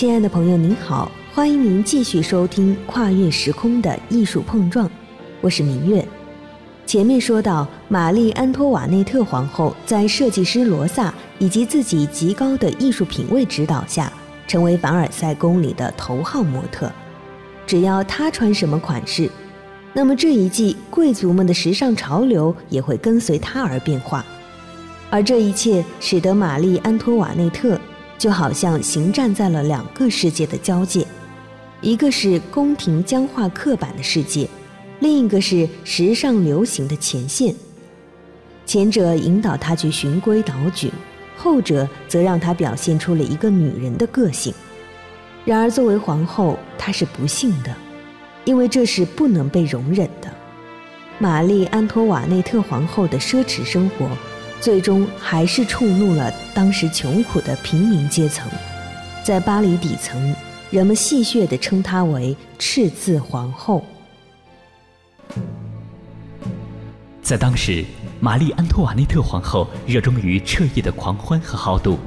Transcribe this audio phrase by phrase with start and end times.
[0.00, 4.88] 亲爱的朋友，您好，欢迎您继续收听《跨越时空的艺术碰撞》，
[5.42, 6.02] 我是明月。
[6.86, 14.10] 前面说到，玛丽安托瓦内特皇后在设计师罗萨以及自己极高的艺术品味指导下，
[14.46, 16.90] 成为凡尔赛宫里的头号模特。
[17.66, 19.30] 只要她穿什么款式，
[19.92, 24.24] 那么这一季贵族们的时尚潮流也会跟随她而变化。
[25.10, 27.78] 而这一切使得玛丽安托瓦内特。
[28.20, 31.06] 就好像行站在了两个世界的交界，
[31.80, 34.46] 一个是宫廷僵化刻板的世界，
[34.98, 37.54] 另一个是时尚流行的前线。
[38.66, 40.92] 前者引导她去循规蹈矩，
[41.34, 44.52] 后者则让她表现出了一个女人的个性。
[45.46, 47.74] 然而，作为皇后，她是不幸的，
[48.44, 50.30] 因为这是不能被容忍的。
[51.18, 54.06] 玛丽安托瓦内特皇后的奢侈生活。
[54.60, 58.46] 最终还是触怒了当时穷苦的平民阶层，
[59.24, 60.34] 在巴黎底层，
[60.70, 63.82] 人们戏谑地称她为“赤字皇后”。
[67.22, 67.82] 在当时，
[68.20, 71.98] 玛丽安托瓦内特皇后热衷于彻夜的狂欢和豪赌，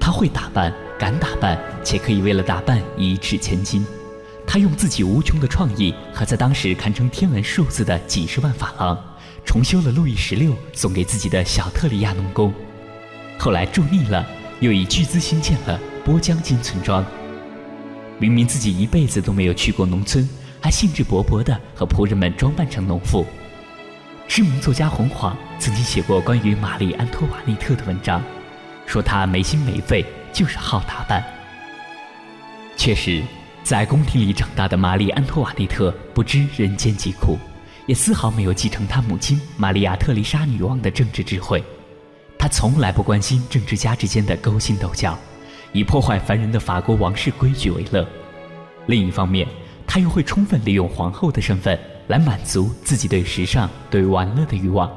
[0.00, 3.86] 她会打扮，敢打扮，且可以为了打扮一掷千金。
[4.44, 8.98] 她用自己无穷的创意和在当时堪称天文数字的几十万法郎。
[9.44, 12.52] 重修了路易十六送给自己的小特里亚农宫，
[13.38, 14.26] 后来住腻了，
[14.60, 17.04] 又以巨资兴建了波江金村庄。
[18.18, 20.28] 明明自己一辈子都没有去过农村，
[20.60, 23.26] 还兴致勃勃地和仆人们装扮成农妇。
[24.28, 28.22] 知名作家洪晃曾经写过关于玛丽安托瓦内特的文章，
[28.86, 31.22] 说她没心没肺，就是好打扮。
[32.76, 33.22] 确实，
[33.62, 37.38] 在宫廷里长大的玛丽安托瓦内特不知人间疾苦。
[37.86, 41.62] 也丝毫没有继承他母亲玛利亚特丽莎女王的政治智慧，
[42.38, 45.18] 他从来不关心政治家之间的勾心斗角，
[45.72, 48.06] 以破坏凡人的法国王室规矩为乐。
[48.86, 49.46] 另一方面，
[49.86, 54.90] 他又会充分利用皇后的身份来满足自己对时尚、对玩乐的欲望。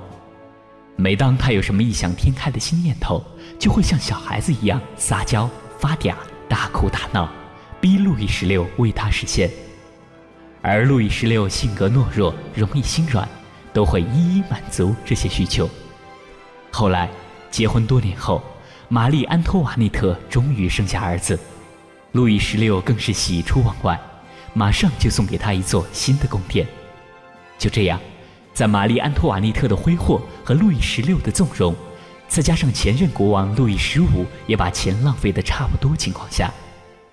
[0.95, 3.23] 每当他有什么异想天开的新念头，
[3.59, 5.49] 就会像小孩子一样撒娇、
[5.79, 6.13] 发嗲、
[6.47, 7.29] 大哭大闹，
[7.81, 9.49] 逼路易十六为他实现。
[10.67, 13.29] 而路易十六性格懦弱，容易心软，
[13.71, 15.69] 都会一一满足这些需求。
[16.71, 17.07] 后来
[17.51, 18.43] 结婚多年后，
[18.89, 21.39] 玛丽安托瓦内特终于生下儿子，
[22.13, 23.99] 路易十六更是喜出望外，
[24.55, 26.65] 马上就送给他一座新的宫殿。
[27.59, 27.99] 就这样，
[28.51, 31.75] 在玛丽安托瓦内特的挥霍和路易十六的纵容，
[32.27, 36.51] 再加上前任国王路易十五也把钱浪费的差不多情况下，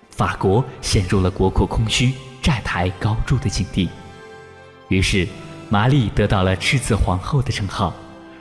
[0.09, 2.13] 法国陷入了国库空虚。
[2.43, 3.89] 债台高筑的境地，
[4.89, 5.25] 于是
[5.69, 7.93] 玛丽得到了赤字皇后的称号，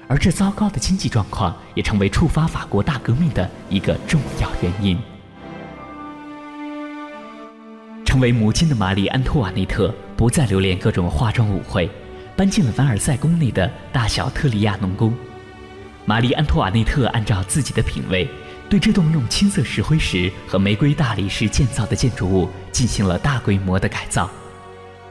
[0.09, 4.99] 而这糟糕的经济状况也成为触发法国大革命的一个重要原因。
[8.05, 11.89] 成为母亲的玛丽安托瓦内特不再留恋各种化妆舞会，
[12.37, 15.15] 搬进了凡尔赛宫内的大小特里亚农宫。
[16.05, 18.29] 玛丽安托瓦内特按照自己的品味。
[18.73, 24.31] 对这栋用青色石灰石和玫瑰大理石建造的建筑物进行了大规模的改造，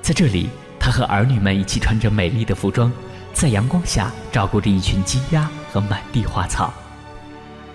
[0.01, 0.49] 在这里，
[0.79, 2.91] 他和儿女们一起穿着美丽的服装，
[3.33, 6.73] 在阳光下照顾着一群鸡鸭和满地花草。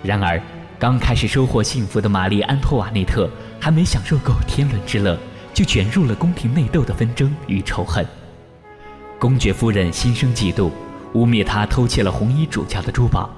[0.03, 0.41] 然而，
[0.77, 5.17] 刚开始收获幸福的玛丽安托瓦内特还没享受够天伦之乐，
[5.53, 8.05] 就卷入了宫廷内斗的纷争与仇恨。
[9.17, 10.69] 公爵夫人心生嫉妒，
[11.13, 13.29] 污蔑他偷窃了红衣主教的珠宝。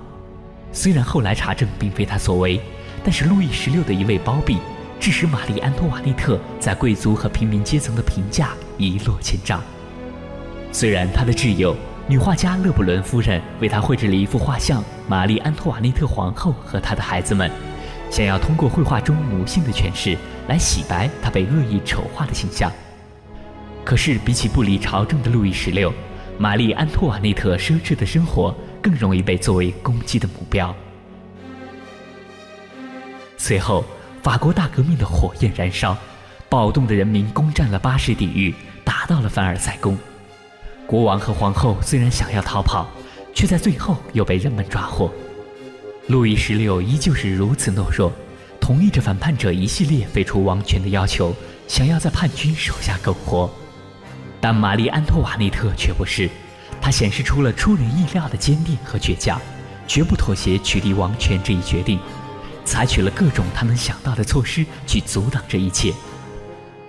[0.71, 2.59] 虽然后来查证并非他所为，
[3.03, 4.57] 但是路易十六的一位包庇，
[4.99, 9.61] 致使玛丽安托瓦内特在贵族和平民阶层的评价一落千丈。
[10.71, 11.75] 虽然他的挚友
[12.07, 17.49] 女画家勒布伦夫人为他绘制了一幅画像——玛丽安托瓦内特皇后和她的孩子们，
[18.11, 20.15] 想要通过绘画中母性的诠释
[20.47, 22.71] 来洗白他被恶意丑化的形象。
[23.83, 25.91] 可是比起不理朝政的路易十六，
[26.37, 28.55] 玛丽安托瓦内特奢侈的生活。
[28.81, 30.75] 更容易被作为攻击的目标。
[33.37, 33.85] 随后，
[34.21, 35.97] 法国大革命的火焰燃烧，
[36.49, 38.53] 暴动的人民攻占了巴士底狱，
[38.83, 39.97] 打到了凡尔赛宫。
[40.85, 42.89] 国王和皇后虽然想要逃跑，
[43.33, 45.11] 却在最后又被人们抓获。
[46.07, 48.11] 路易十六依旧是如此懦弱，
[48.59, 51.33] 同意着反叛者一系列废除王权的要求，
[51.67, 53.49] 想要在叛军手下苟活。
[54.41, 56.29] 但玛丽安托瓦内特却不是。
[56.89, 59.39] 他显示出了出人意料的坚定和倔强，
[59.87, 61.99] 绝不妥协取缔王权这一决定，
[62.65, 65.93] 采取了各种他能想到的措施去阻挡这一切。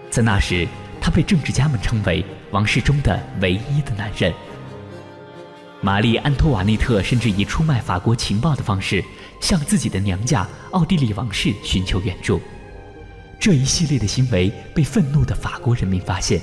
[0.09, 0.67] 在那时，
[1.03, 4.33] 他被政治家们称为王室中的唯一的男人。
[5.83, 9.05] 玛丽安托瓦内特甚至以出卖法国情报的方式，
[9.39, 12.41] 向自己的娘家奥地利王室寻求援助。
[13.39, 16.41] 这一系列的行为被愤怒的法国人民发现，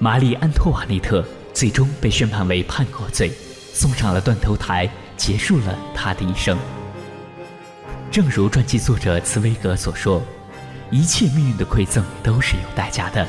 [0.00, 1.24] 玛丽安托瓦内特
[1.54, 3.30] 最终被宣判为叛国罪，
[3.72, 6.58] 送上了断头台，结束了他的一生。
[8.10, 10.20] 正如传记作者茨威格所说
[10.90, 13.26] ：“一切命运的馈赠都是有代价的。”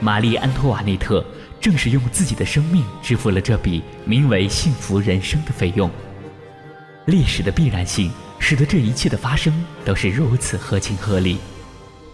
[0.00, 1.24] 玛丽安托瓦内特
[1.60, 5.90] 正是用自己的生命支付了这笔名为“幸福人生”的费用。
[7.06, 11.36] 历史的必然性使得这一切的发生都是如此合情合理，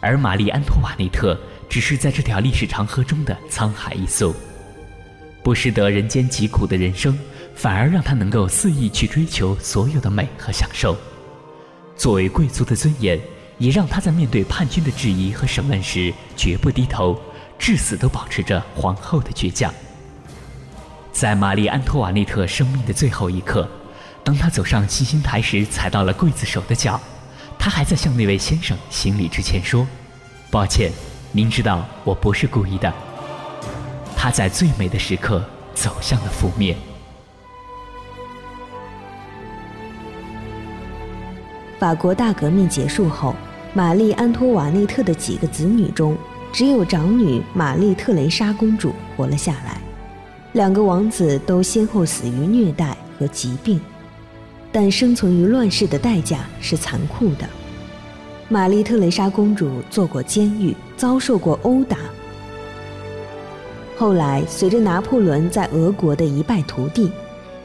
[0.00, 1.38] 而玛丽安托瓦内特
[1.68, 4.34] 只是在这条历史长河中的沧海一粟。
[5.42, 7.18] 不识得人间疾苦的人生，
[7.54, 10.96] 反而让他能够肆意去追求所有的美和享受。
[11.96, 13.18] 作为贵族的尊严，
[13.58, 17.20] 也让他在面对叛军的质疑和审问时绝不低头，
[17.58, 19.72] 至死都保持着皇后的倔强。
[21.12, 23.68] 在玛丽安托瓦内特生命的最后一刻，
[24.22, 27.00] 当她走上七星台时，踩到了刽子手的脚，
[27.58, 29.86] 她还在向那位先生行礼之前说
[30.50, 30.92] ：“抱歉，
[31.32, 32.92] 您知道我不是故意的。”
[34.22, 36.76] 她在最美的时刻走向了覆灭。
[41.78, 43.34] 法国大革命结束后，
[43.72, 46.14] 玛丽安托瓦内特的几个子女中，
[46.52, 49.80] 只有长女玛丽特蕾莎公主活了下来。
[50.52, 53.80] 两个王子都先后死于虐待和疾病，
[54.70, 57.48] 但生存于乱世的代价是残酷的。
[58.50, 61.96] 玛丽特蕾莎公主坐过监狱，遭受过殴打。
[64.00, 67.12] 后来，随着拿破仑在俄国的一败涂地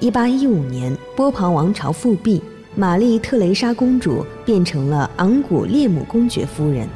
[0.01, 2.43] ，1815年波旁王朝复辟。
[2.75, 6.89] 玛丽特蕾莎公主变成了昂古列姆公爵夫人，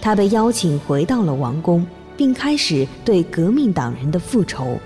[0.00, 4.78] 她被邀请回到了王宫，并开始对革命党人的复仇。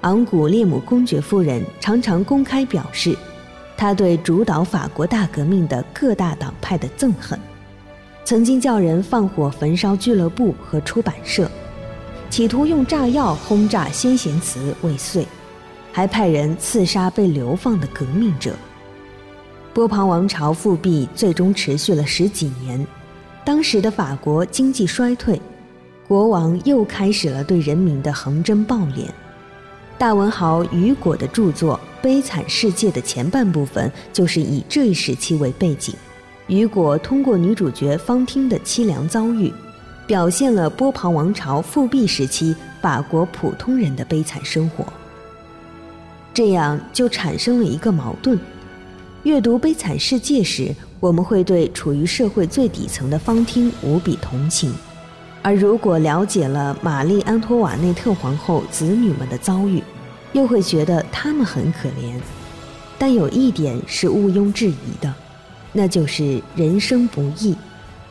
[0.00, 3.16] 昂古列姆公爵夫人常常公开表示，
[3.76, 7.38] 她对主导法国大革命的各大党派的憎恨，
[8.24, 11.48] 曾经叫人放火焚烧俱乐部和出版社，
[12.32, 15.26] 企图用炸药轰炸先贤祠未遂，
[15.92, 18.56] 还派人刺杀被流放的革命者。
[19.74, 22.86] 波旁王朝复辟最终持续了十几年，
[23.44, 25.38] 当时的法国经济衰退，
[26.08, 29.04] 国王又开始了对人民的横征暴敛。
[29.98, 35.94] 大文豪雨果的著作《悲惨世界》的前半部分就是以这一时期为背景，
[36.46, 39.52] 雨果通过女主角方汀的凄凉遭遇，
[40.06, 44.84] 表现了波旁王朝复辟时期法国普通人的悲惨生活。
[46.34, 48.38] 这样就产生了一个矛盾。
[49.22, 54.72] 阅读《悲惨世界》时，我们会对处于社会最底层的方汀无比同情；
[55.42, 59.82] 而如果了解了玛丽安托瓦内特皇后子女们的遭遇，
[60.32, 62.14] 又会觉得他们很可怜。
[62.98, 65.12] 但有一点是毋庸置疑的，
[65.72, 67.54] 那就是人生不易。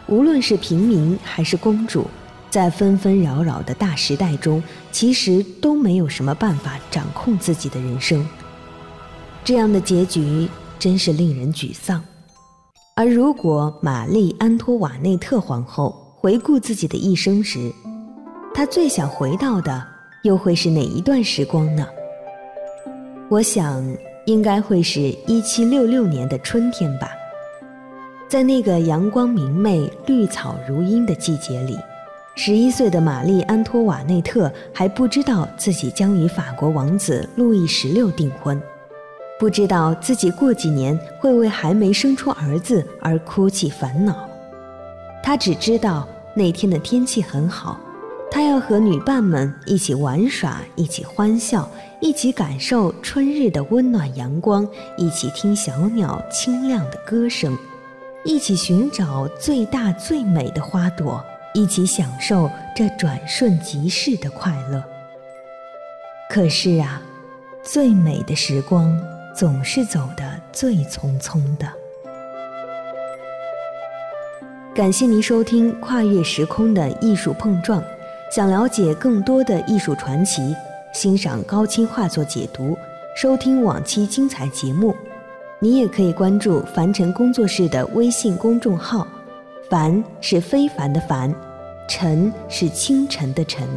[0.07, 2.07] 无论是平民还是公主，
[2.49, 4.61] 在纷纷扰扰的大时代中，
[4.91, 8.27] 其实都没有什么办法掌控自己的人生。
[9.43, 10.49] 这样的结局。
[10.81, 12.03] 真是令人沮丧。
[12.95, 17.71] 而如果玛丽安托瓦内特皇后回顾自己的一生时，
[18.51, 19.85] 她最想回到的
[20.23, 21.87] 又会是哪一段时光呢？
[23.29, 23.85] 我想，
[24.25, 27.11] 应该会是一七六六年的春天吧。
[28.31, 31.77] 在那个阳光明媚、绿草如茵的季节里，
[32.33, 38.57] 十一岁的玛丽安托瓦内特还不知道自己将与法国王子路易十六订婚。
[39.37, 44.15] 不知道自己过几年会为还没生出儿子而哭泣烦恼，
[45.21, 47.77] 他只知道那天的天气很好，
[48.31, 51.69] 他要和女伴们一起玩耍，一起欢笑，
[51.99, 57.57] 一起感受春日的温暖阳光，一起听小鸟清亮的歌声，
[58.23, 61.23] 一起寻找最大最美的花朵，
[61.53, 64.83] 一起享受这转瞬即逝的快乐。
[66.29, 67.01] 可是啊，
[67.63, 68.95] 最美的时光。
[69.33, 71.65] 总是走得最匆匆的。
[74.75, 77.81] 感谢您收听《跨越时空的艺术碰撞》。
[78.29, 80.53] 想了解更多的艺术传奇，
[80.93, 82.77] 欣赏高清画作解读，
[83.15, 84.93] 收听往期精彩节目，
[85.63, 89.07] 你也可以关注凡尘工作室的微信公众号。
[89.69, 91.31] 凡是非凡的凡，
[91.87, 93.67] 尘是清晨的晨。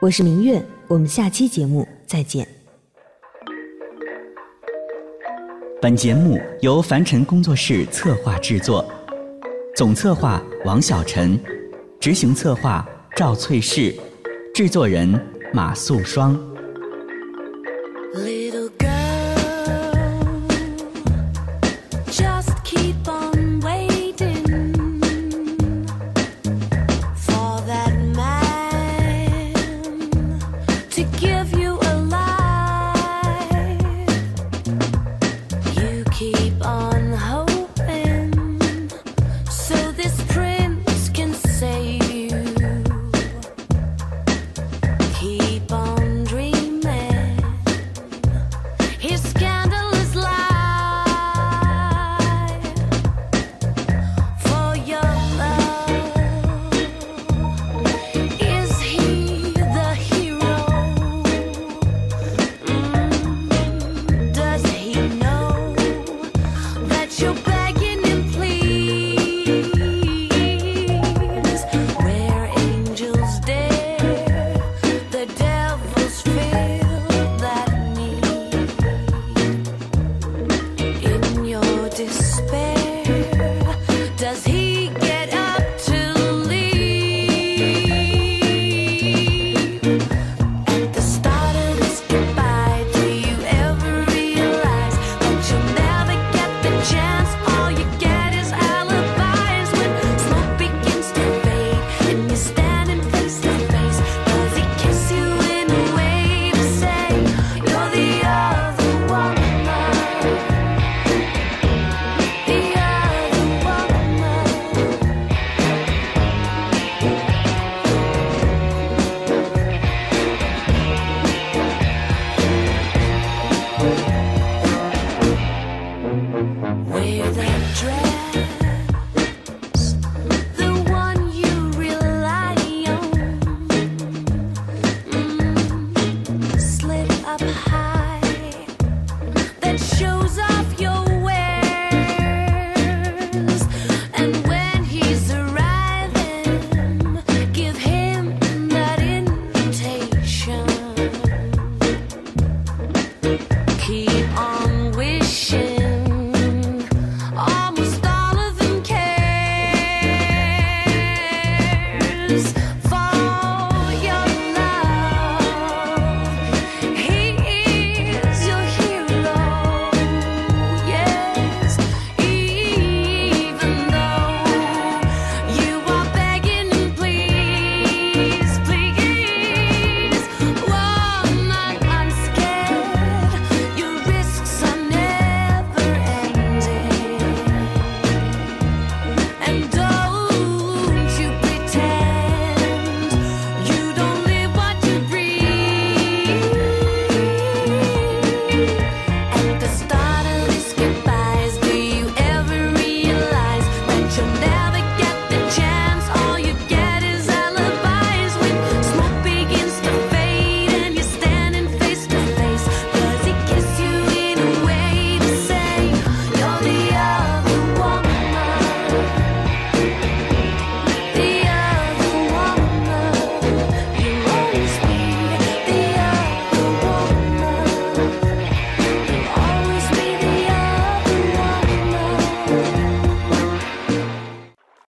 [0.00, 2.46] 我是明月，我们下期节目再见。
[5.80, 8.84] 本节目由凡尘工作室策划制作，
[9.74, 11.40] 总策划王小晨，
[11.98, 12.86] 执行策划
[13.16, 13.94] 赵翠氏，
[14.54, 15.18] 制作人
[15.54, 16.47] 马素双。